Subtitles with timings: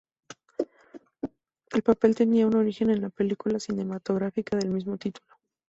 [1.75, 5.35] El papel tenía su origen en la película cinematográfica del mismo título.